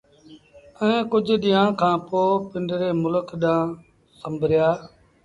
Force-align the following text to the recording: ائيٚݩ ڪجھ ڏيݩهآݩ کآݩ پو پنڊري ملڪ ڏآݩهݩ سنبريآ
ائيٚݩ 0.79 1.07
ڪجھ 1.11 1.31
ڏيݩهآݩ 1.43 1.75
کآݩ 1.79 2.01
پو 2.07 2.21
پنڊري 2.51 2.89
ملڪ 3.03 3.27
ڏآݩهݩ 3.41 3.77
سنبريآ 4.19 4.69